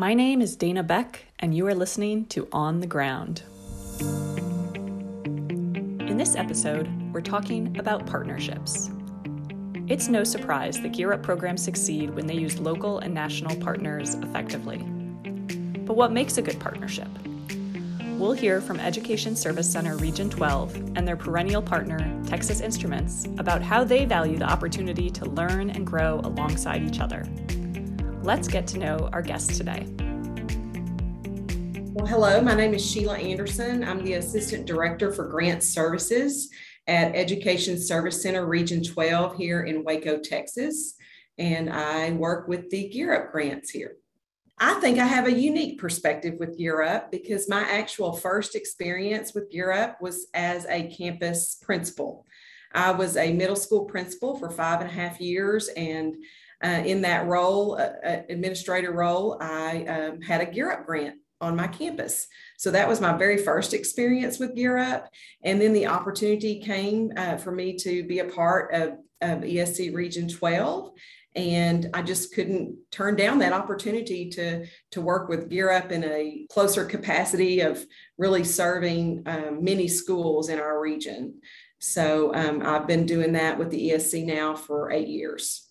[0.00, 3.42] My name is Dana Beck, and you are listening to On the Ground.
[6.08, 8.90] In this episode, we're talking about partnerships.
[9.88, 14.14] It's no surprise that Gear Up programs succeed when they use local and national partners
[14.14, 14.78] effectively.
[15.84, 17.08] But what makes a good partnership?
[18.18, 23.62] We'll hear from Education Service Center Region 12 and their perennial partner, Texas Instruments, about
[23.62, 27.26] how they value the opportunity to learn and grow alongside each other.
[28.22, 29.86] Let's get to know our guest today.
[31.92, 33.84] Well, hello, my name is Sheila Anderson.
[33.84, 36.50] I'm the Assistant Director for Grant Services
[36.88, 40.94] at Education Service Center Region 12 here in Waco, Texas.
[41.38, 43.96] And I work with the Gear Up grants here.
[44.58, 49.32] I think I have a unique perspective with Gear Up because my actual first experience
[49.32, 52.26] with Gear Up was as a campus principal.
[52.72, 56.16] I was a middle school principal for five and a half years, and
[56.62, 61.16] uh, in that role, uh, uh, administrator role, I um, had a Gear Up grant
[61.40, 62.26] on my campus.
[62.56, 65.08] So that was my very first experience with Gear Up.
[65.44, 69.94] And then the opportunity came uh, for me to be a part of, of ESC
[69.94, 70.90] Region 12.
[71.36, 76.02] And I just couldn't turn down that opportunity to, to work with Gear Up in
[76.02, 77.84] a closer capacity of
[78.16, 81.40] really serving um, many schools in our region.
[81.78, 85.67] So um, I've been doing that with the ESC now for eight years.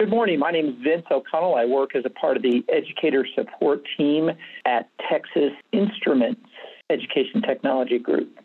[0.00, 0.38] Good morning.
[0.38, 1.56] My name is Vince O'Connell.
[1.56, 4.30] I work as a part of the educator support team
[4.64, 6.40] at Texas Instruments
[6.88, 8.38] Education Technology Group.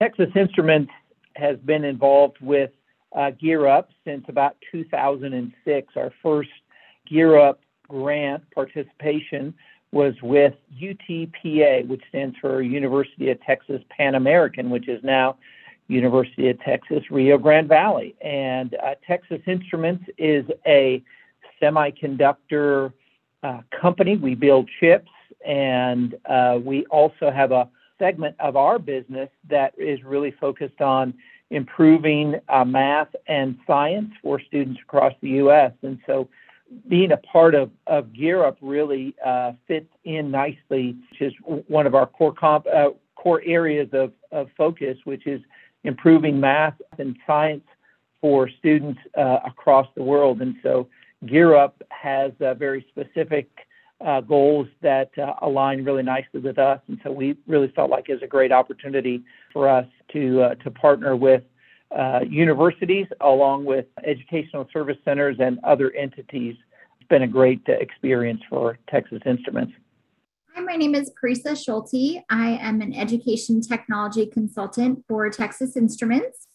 [0.00, 0.92] Texas Instruments
[1.34, 2.70] has been involved with
[3.16, 5.92] uh, Gear Up since about 2006.
[5.96, 6.50] Our first
[7.08, 7.58] Gear Up
[7.88, 9.52] grant participation
[9.90, 15.38] was with UTPA, which stands for University of Texas Pan American, which is now
[15.90, 18.14] University of Texas, Rio Grande Valley.
[18.20, 21.02] And uh, Texas Instruments is a
[21.60, 22.92] semiconductor
[23.42, 24.16] uh, company.
[24.16, 25.10] We build chips,
[25.44, 27.68] and uh, we also have a
[27.98, 31.12] segment of our business that is really focused on
[31.50, 35.72] improving uh, math and science for students across the U.S.
[35.82, 36.28] And so
[36.88, 41.32] being a part of, of Gear Up really uh, fits in nicely, which is
[41.66, 45.40] one of our core comp, uh, core areas of, of focus, which is
[45.84, 47.64] improving math and science
[48.20, 50.42] for students uh, across the world.
[50.42, 50.88] And so
[51.26, 53.48] Gear Up has uh, very specific
[54.04, 56.80] uh, goals that uh, align really nicely with us.
[56.88, 60.54] And so we really felt like it was a great opportunity for us to, uh,
[60.56, 61.42] to partner with
[61.96, 66.56] uh, universities along with educational service centers and other entities.
[66.98, 69.72] It's been a great experience for Texas Instruments.
[70.64, 72.22] My name is Parisa Schulte.
[72.28, 76.48] I am an education technology consultant for Texas Instruments.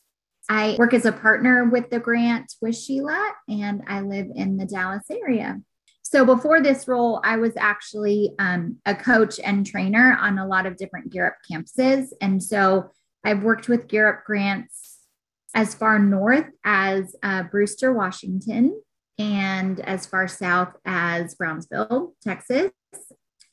[0.47, 4.65] I work as a partner with the grant with Sheila, and I live in the
[4.65, 5.59] Dallas area.
[6.03, 10.67] So before this role, I was actually um, a coach and trainer on a lot
[10.67, 12.09] of different Gear Up campuses.
[12.21, 12.91] And so
[13.23, 14.99] I've worked with Gear Up grants
[15.55, 18.79] as far north as uh, Brewster, Washington,
[19.17, 22.71] and as far south as Brownsville, Texas.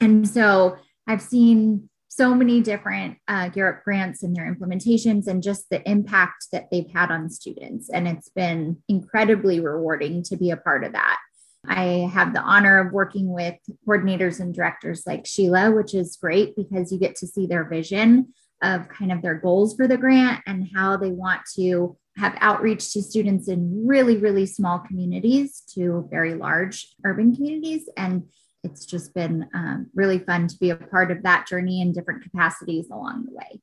[0.02, 0.76] And so
[1.06, 6.68] I've seen so many different uh, grants and their implementations and just the impact that
[6.70, 7.88] they've had on students.
[7.88, 11.18] And it's been incredibly rewarding to be a part of that.
[11.66, 13.54] I have the honor of working with
[13.88, 18.34] coordinators and directors like Sheila, which is great because you get to see their vision
[18.62, 22.92] of kind of their goals for the grant and how they want to have outreach
[22.92, 27.88] to students in really, really small communities to very large urban communities.
[27.96, 28.24] And
[28.64, 32.22] it's just been um, really fun to be a part of that journey in different
[32.22, 33.60] capacities along the way.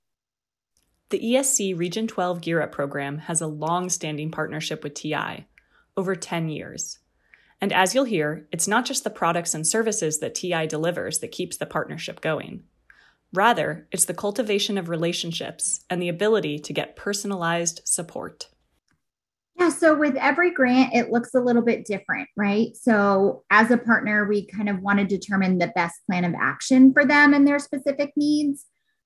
[1.09, 5.47] The ESC Region 12 Gear Up program has a long standing partnership with TI,
[5.97, 6.99] over 10 years.
[7.61, 11.31] And as you'll hear, it's not just the products and services that TI delivers that
[11.31, 12.63] keeps the partnership going.
[13.33, 18.47] Rather, it's the cultivation of relationships and the ability to get personalized support.
[19.69, 22.75] So with every grant, it looks a little bit different, right?
[22.75, 26.93] So, as a partner, we kind of want to determine the best plan of action
[26.93, 28.65] for them and their specific needs.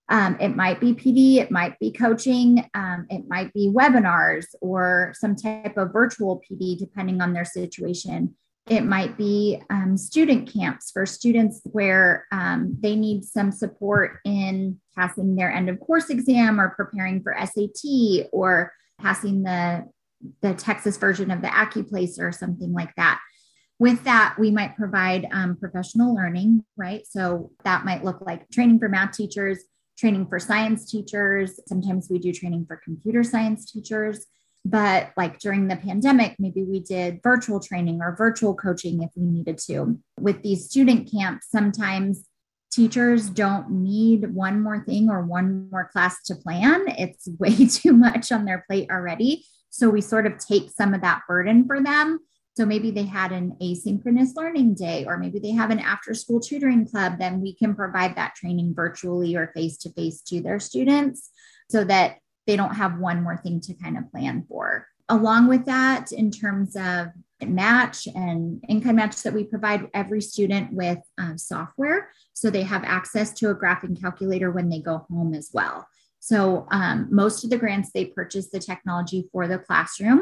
[0.10, 5.14] Um, it might be PD, it might be coaching, um, it might be webinars or
[5.16, 8.36] some type of virtual PD, depending on their situation.
[8.68, 14.80] It might be um, student camps for students where um, they need some support in
[14.96, 19.86] passing their end of course exam or preparing for SAT or passing the
[20.42, 23.20] the Texas version of the AccuPlace or something like that.
[23.80, 27.06] With that, we might provide um, professional learning, right?
[27.10, 29.60] So that might look like training for math teachers,
[29.98, 31.60] training for science teachers.
[31.68, 34.26] Sometimes we do training for computer science teachers.
[34.66, 39.26] But like during the pandemic, maybe we did virtual training or virtual coaching if we
[39.26, 40.00] needed to.
[40.20, 42.26] With these student camps, sometimes
[42.72, 46.86] teachers don't need one more thing or one more class to plan.
[46.98, 49.46] It's way too much on their plate already.
[49.74, 52.20] So we sort of take some of that burden for them.
[52.56, 56.40] So maybe they had an asynchronous learning day, or maybe they have an after school
[56.40, 60.60] tutoring club, then we can provide that training virtually or face to face to their
[60.60, 61.32] students
[61.72, 64.88] so that they don't have one more thing to kind of plan for.
[65.10, 67.08] Along with that, in terms of
[67.44, 72.84] match and in-kind match that we provide every student with um, software so they have
[72.84, 75.86] access to a graphing calculator when they go home as well
[76.26, 80.22] so um, most of the grants they purchase the technology for the classroom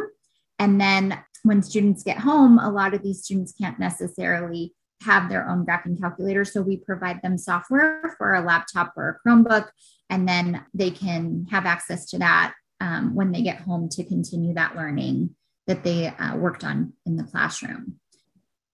[0.57, 5.47] and then when students get home a lot of these students can't necessarily have their
[5.47, 9.69] own graphing calculator so we provide them software for a laptop or a chromebook
[10.09, 14.53] and then they can have access to that um, when they get home to continue
[14.53, 15.35] that learning
[15.67, 17.99] that they uh, worked on in the classroom.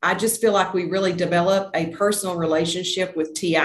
[0.02, 3.58] I just feel like we really develop a personal relationship with TI.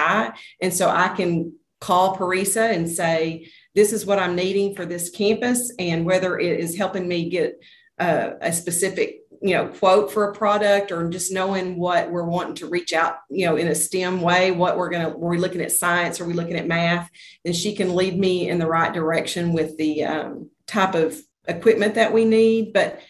[0.60, 5.10] And so I can call Parisa and say, this is what I'm needing for this
[5.10, 7.62] campus, and whether it is helping me get
[7.98, 12.54] uh, a specific you know quote for a product or just knowing what we're wanting
[12.54, 15.36] to reach out you know in a stem way what we're going to are we
[15.36, 17.10] looking at science are we looking at math
[17.44, 21.94] then she can lead me in the right direction with the um, type of equipment
[21.94, 22.72] that we need.
[22.72, 23.00] But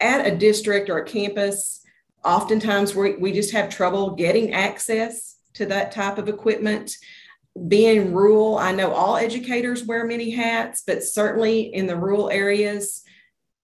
[0.00, 1.82] at a district or a campus
[2.24, 6.92] oftentimes we, we just have trouble getting access to that type of equipment
[7.68, 13.02] being rural i know all educators wear many hats but certainly in the rural areas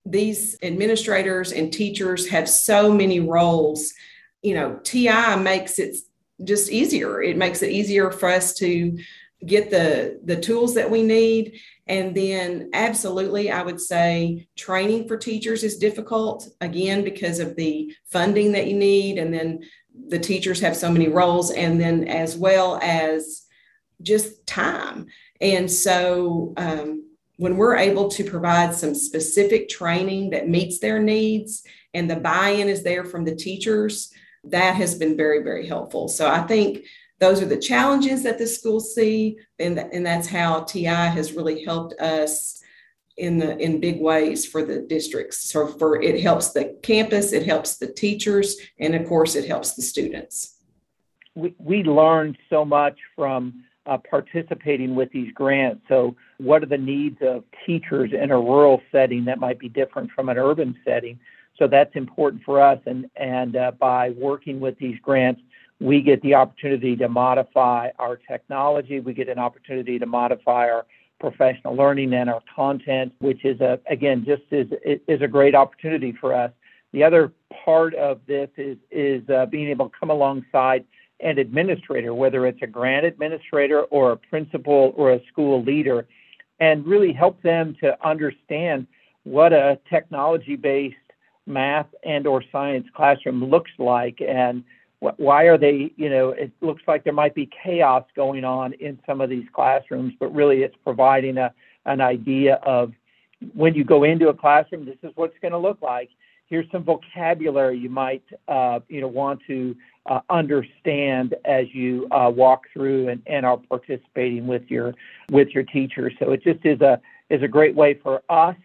[0.06, 3.92] these administrators and teachers have so many roles.
[4.42, 5.96] You know, TI makes it
[6.44, 7.20] just easier.
[7.20, 8.98] It makes it easier for us to
[9.44, 15.18] get the the tools that we need and then absolutely i would say training for
[15.18, 19.60] teachers is difficult again because of the funding that you need and then
[20.08, 23.45] the teachers have so many roles and then as well as
[24.02, 25.06] just time.
[25.40, 27.06] And so um,
[27.36, 31.62] when we're able to provide some specific training that meets their needs
[31.94, 34.12] and the buy-in is there from the teachers
[34.44, 36.08] that has been very very helpful.
[36.08, 36.84] So i think
[37.18, 41.64] those are the challenges that the schools see and, and that's how ti has really
[41.64, 42.62] helped us
[43.16, 45.48] in the in big ways for the districts.
[45.50, 49.74] So for it helps the campus it helps the teachers and of course it helps
[49.74, 50.54] the students.
[51.34, 55.82] We, we learned so much from uh, participating with these grants.
[55.88, 60.10] So, what are the needs of teachers in a rural setting that might be different
[60.12, 61.18] from an urban setting?
[61.58, 62.78] So that's important for us.
[62.86, 65.40] And and uh, by working with these grants,
[65.80, 69.00] we get the opportunity to modify our technology.
[69.00, 70.86] We get an opportunity to modify our
[71.18, 76.12] professional learning and our content, which is a again just is is a great opportunity
[76.20, 76.50] for us.
[76.92, 77.32] The other
[77.64, 80.84] part of this is is uh, being able to come alongside
[81.20, 86.06] an administrator, whether it's a grant administrator or a principal or a school leader,
[86.60, 88.86] and really help them to understand
[89.24, 90.96] what a technology-based
[91.46, 94.64] math and or science classroom looks like and
[94.98, 98.98] why are they you know it looks like there might be chaos going on in
[99.06, 101.52] some of these classrooms but really it's providing a
[101.84, 102.92] an idea of
[103.54, 106.08] when you go into a classroom this is what it's going to look like
[106.46, 109.76] here's some vocabulary you might uh, you know want to
[110.06, 114.94] uh, understand as you uh, walk through and, and are participating with your
[115.30, 116.12] with your teachers.
[116.18, 118.56] So it just is a is a great way for us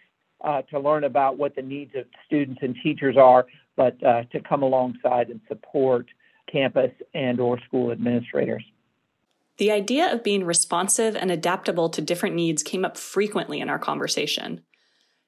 [0.41, 4.39] uh, to learn about what the needs of students and teachers are, but uh, to
[4.39, 6.07] come alongside and support
[6.51, 8.63] campus and or school administrators.
[9.57, 13.77] The idea of being responsive and adaptable to different needs came up frequently in our
[13.77, 14.61] conversation.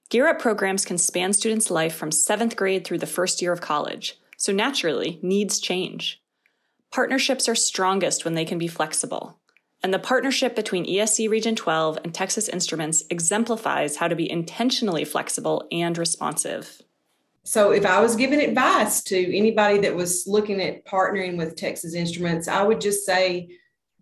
[0.09, 3.61] Gear Up programs can span students' life from seventh grade through the first year of
[3.61, 6.21] college, so naturally, needs change.
[6.91, 9.39] Partnerships are strongest when they can be flexible.
[9.81, 15.03] And the partnership between ESC Region 12 and Texas Instruments exemplifies how to be intentionally
[15.03, 16.81] flexible and responsive.
[17.43, 21.93] So, if I was giving advice to anybody that was looking at partnering with Texas
[21.93, 23.49] Instruments, I would just say,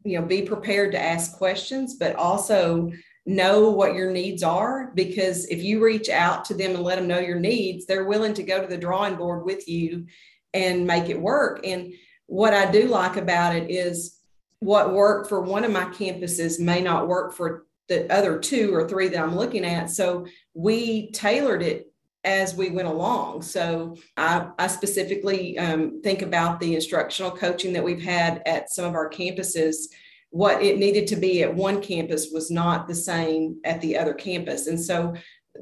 [0.04, 2.92] you know, be prepared to ask questions, but also
[3.26, 7.08] know what your needs are because if you reach out to them and let them
[7.08, 10.08] know your needs, they're willing to go to the drawing board with you
[10.54, 11.66] and make it work.
[11.66, 11.94] And
[12.26, 14.20] what I do like about it is
[14.60, 18.88] what worked for one of my campuses may not work for the other two or
[18.88, 19.90] three that I'm looking at.
[19.90, 21.92] So we tailored it
[22.24, 23.42] as we went along.
[23.42, 28.86] So I, I specifically um, think about the instructional coaching that we've had at some
[28.86, 29.88] of our campuses.
[30.32, 34.14] What it needed to be at one campus was not the same at the other
[34.14, 34.68] campus.
[34.68, 35.14] And so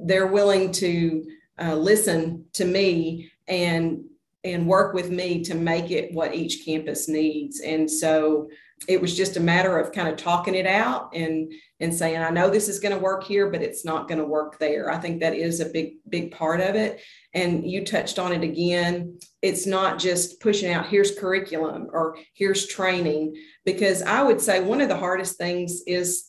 [0.05, 1.25] they're willing to
[1.61, 4.05] uh, listen to me and
[4.45, 7.59] and work with me to make it what each campus needs.
[7.59, 8.47] And so
[8.87, 12.29] it was just a matter of kind of talking it out and and saying i
[12.29, 14.91] know this is going to work here but it's not going to work there.
[14.91, 17.01] I think that is a big big part of it.
[17.33, 19.19] And you touched on it again.
[19.41, 24.81] It's not just pushing out here's curriculum or here's training because i would say one
[24.81, 26.25] of the hardest things is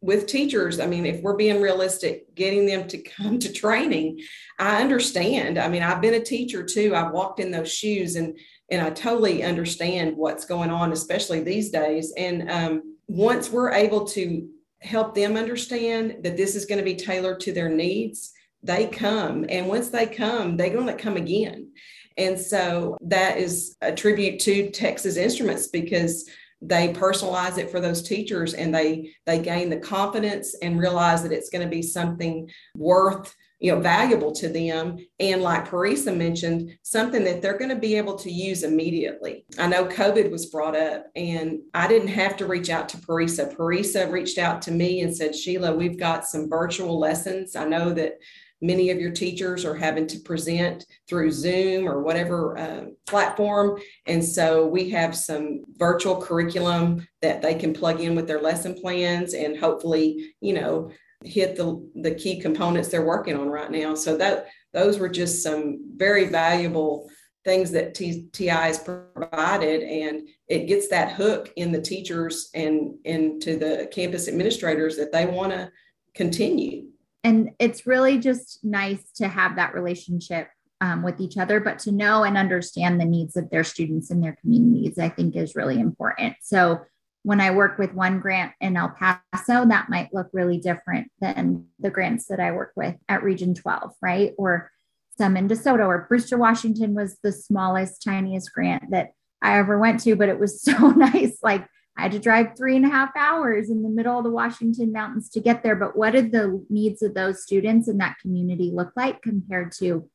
[0.00, 0.80] with teachers.
[0.80, 4.20] I mean if we're being realistic getting them to come to training
[4.58, 5.58] i understand.
[5.58, 6.94] I mean i've been a teacher too.
[6.94, 8.38] I've walked in those shoes and
[8.72, 12.14] and I totally understand what's going on, especially these days.
[12.16, 14.48] And um, once we're able to
[14.80, 19.44] help them understand that this is going to be tailored to their needs, they come.
[19.50, 21.72] And once they come, they're going to come again.
[22.16, 26.28] And so that is a tribute to Texas Instruments because
[26.62, 31.32] they personalize it for those teachers and they they gain the confidence and realize that
[31.32, 34.98] it's going to be something worth you know valuable to them.
[35.20, 39.44] And like parisa mentioned something that they're going to be able to use immediately.
[39.58, 43.54] I know covid was brought up and i didn't have to reach out to parisa.
[43.56, 47.56] Parisa reached out to me and said sheila we've got some virtual lessons.
[47.56, 48.18] I know that
[48.62, 54.24] many of your teachers are having to present through zoom or whatever uh, platform and
[54.24, 59.34] so we have some virtual curriculum that they can plug in with their lesson plans
[59.34, 60.90] and hopefully you know
[61.24, 63.94] hit the, the key components they're working on right now.
[63.94, 67.08] So that those were just some very valuable
[67.44, 72.94] things that T, TI has provided, and it gets that hook in the teachers and
[73.04, 75.70] into the campus administrators that they want to
[76.14, 76.86] continue.
[77.24, 80.48] And it's really just nice to have that relationship
[80.80, 84.22] um, with each other, but to know and understand the needs of their students and
[84.22, 86.34] their communities, I think is really important.
[86.42, 86.80] So
[87.22, 91.66] when I work with one grant in El Paso, that might look really different than
[91.78, 94.32] the grants that I work with at Region 12, right?
[94.36, 94.70] Or
[95.18, 100.00] some in DeSoto or Brewster, Washington was the smallest, tiniest grant that I ever went
[100.00, 101.38] to, but it was so nice.
[101.42, 104.30] Like I had to drive three and a half hours in the middle of the
[104.30, 105.76] Washington Mountains to get there.
[105.76, 110.08] But what did the needs of those students in that community look like compared to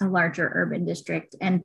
[0.00, 1.34] a larger urban district?
[1.40, 1.62] And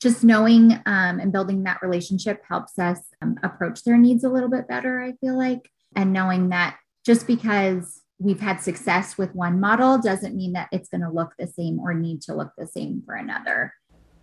[0.00, 4.48] just knowing um, and building that relationship helps us um, approach their needs a little
[4.48, 5.68] bit better, I feel like.
[5.94, 10.88] And knowing that just because we've had success with one model doesn't mean that it's
[10.88, 13.74] going to look the same or need to look the same for another.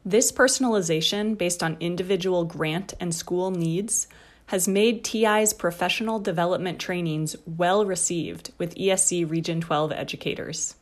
[0.06, 4.08] This personalization based on individual grant and school needs
[4.48, 10.76] has made TI's professional development trainings well received with ESC Region 12 educators.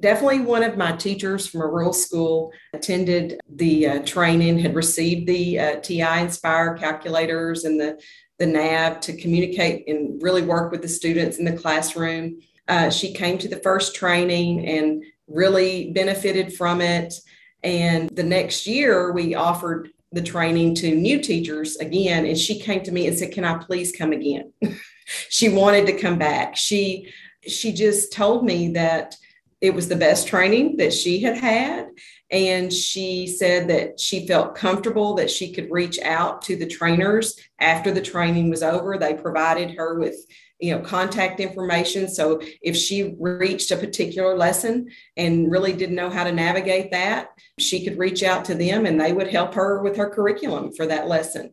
[0.00, 5.26] Definitely one of my teachers from a rural school attended the uh, training had received
[5.26, 7.98] the uh, TI-Nspire calculators and the,
[8.38, 12.38] the nav to communicate and really work with the students in the classroom.
[12.68, 17.14] Uh, she came to the first training and really benefited from it.
[17.62, 22.82] And the next year we offered the training to new teachers again and she came
[22.82, 24.52] to me and said can i please come again
[25.28, 27.12] she wanted to come back she
[27.46, 29.14] she just told me that
[29.60, 31.88] it was the best training that she had had.
[32.30, 37.38] And she said that she felt comfortable that she could reach out to the trainers
[37.58, 38.98] after the training was over.
[38.98, 40.16] They provided her with
[40.60, 42.08] you know contact information.
[42.08, 47.28] So if she reached a particular lesson and really didn't know how to navigate that
[47.58, 50.86] she could reach out to them and they would help her with her curriculum for
[50.86, 51.52] that lesson.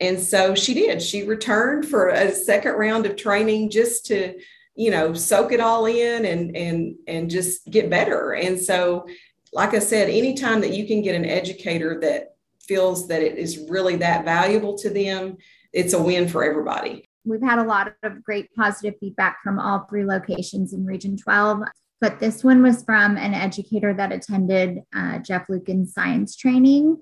[0.00, 1.00] And so she did.
[1.02, 4.38] She returned for a second round of training just to
[4.74, 8.32] you know soak it all in and and and just get better.
[8.32, 9.06] And so
[9.54, 13.66] like i said anytime that you can get an educator that feels that it is
[13.70, 15.36] really that valuable to them
[15.72, 19.86] it's a win for everybody we've had a lot of great positive feedback from all
[19.88, 21.62] three locations in region 12
[22.00, 26.96] but this one was from an educator that attended uh, jeff lukin's science training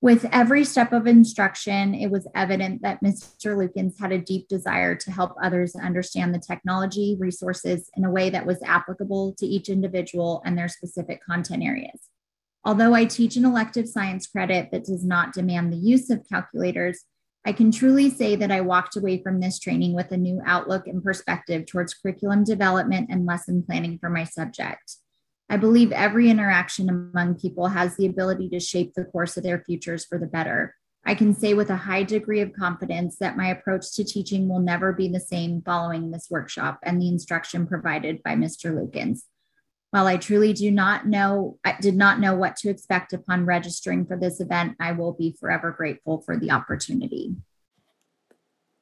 [0.00, 3.56] with every step of instruction, it was evident that Mr.
[3.56, 8.30] Lukens had a deep desire to help others understand the technology resources in a way
[8.30, 12.00] that was applicable to each individual and their specific content areas.
[12.64, 17.04] Although I teach an elective science credit that does not demand the use of calculators,
[17.44, 20.86] I can truly say that I walked away from this training with a new outlook
[20.86, 24.96] and perspective towards curriculum development and lesson planning for my subject.
[25.48, 29.62] I believe every interaction among people has the ability to shape the course of their
[29.64, 30.74] futures for the better.
[31.06, 34.60] I can say with a high degree of confidence that my approach to teaching will
[34.60, 38.74] never be the same following this workshop and the instruction provided by Mr.
[38.74, 39.20] Lukens.
[39.90, 44.04] While I truly do not know, I did not know what to expect upon registering
[44.04, 47.34] for this event, I will be forever grateful for the opportunity.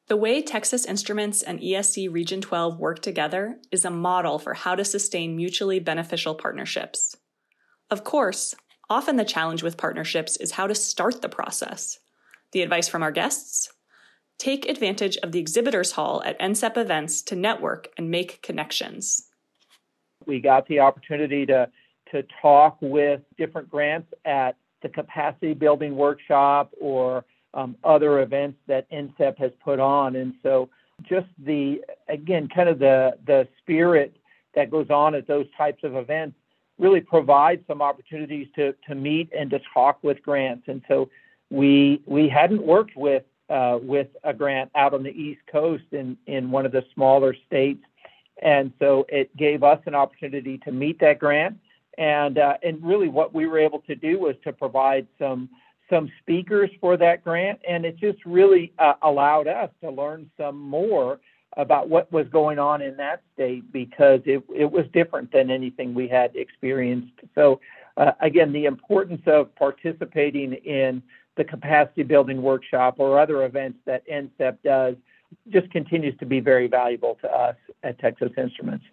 [0.09, 4.75] The way Texas Instruments and ESC Region 12 work together is a model for how
[4.75, 7.17] to sustain mutually beneficial partnerships.
[7.91, 8.55] Of course,
[8.89, 11.99] often the challenge with partnerships is how to start the process.
[12.53, 13.73] The advice from our guests?
[14.39, 19.27] Take advantage of the exhibitors hall at NCCEP events to network and make connections.
[20.27, 21.69] We got the opportunity to,
[22.13, 28.91] to talk with different grants at the capacity building workshop or um, other events that
[28.91, 30.17] NCCEP has put on.
[30.17, 30.69] And so
[31.03, 34.17] just the, again, kind of the, the spirit
[34.55, 36.37] that goes on at those types of events
[36.79, 40.65] really provides some opportunities to, to meet and to talk with grants.
[40.67, 41.09] And so
[41.51, 46.17] we, we hadn't worked with, uh, with a grant out on the East Coast in,
[46.27, 47.83] in one of the smaller states.
[48.43, 51.59] And so it gave us an opportunity to meet that grant.
[51.99, 55.49] And, uh, and really what we were able to do was to provide some
[55.91, 60.59] some speakers for that grant, and it just really uh, allowed us to learn some
[60.59, 61.21] more
[61.57, 65.95] about what was going on in that state because it, it was different than anything
[65.95, 67.13] we had experienced.
[67.35, 67.61] So,
[67.97, 71.03] uh, again, the importance of participating in
[71.37, 74.97] the capacity building workshop or other events that NCCEP does
[75.49, 78.85] just continues to be very valuable to us at Texas Instruments.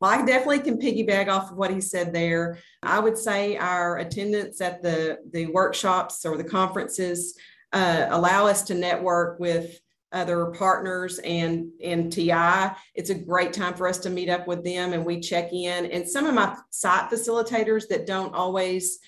[0.00, 2.58] Well, I definitely can piggyback off of what he said there.
[2.82, 7.36] I would say our attendance at the, the workshops or the conferences
[7.72, 9.80] uh, allow us to network with
[10.12, 12.70] other partners and and TI.
[12.94, 15.86] It's a great time for us to meet up with them and we check in.
[15.86, 19.00] And some of my site facilitators that don't always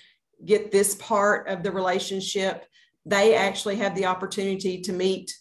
[0.45, 2.67] get this part of the relationship,
[3.07, 5.35] they actually have the opportunity to meet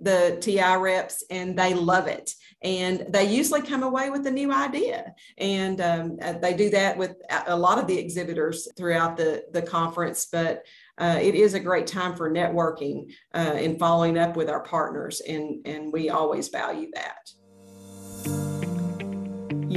[0.00, 2.32] the TI reps and they love it.
[2.62, 5.14] And they usually come away with a new idea.
[5.38, 9.62] And um, uh, they do that with a lot of the exhibitors throughout the, the
[9.62, 10.26] conference.
[10.30, 10.64] But
[10.98, 15.20] uh, it is a great time for networking uh, and following up with our partners.
[15.20, 17.30] And, and we always value that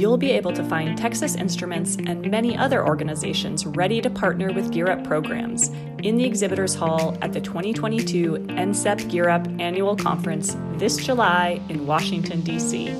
[0.00, 4.72] you'll be able to find Texas Instruments and many other organizations ready to partner with
[4.72, 5.68] Gear Up programs
[6.02, 11.86] in the Exhibitors Hall at the 2022 NCCEP Gear Up Annual Conference this July in
[11.86, 12.94] Washington, D.C.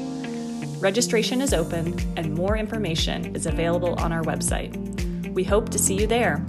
[0.79, 4.77] Registration is open and more information is available on our website.
[5.33, 6.45] We hope to see you there.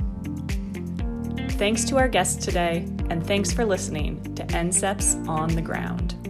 [1.52, 6.21] Thanks to our guests today, and thanks for listening to NCCEP's On the Ground.